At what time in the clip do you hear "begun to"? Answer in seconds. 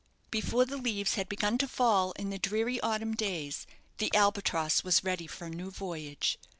1.29-1.67